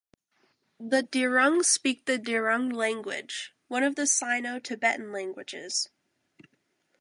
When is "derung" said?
1.03-1.63, 2.17-2.73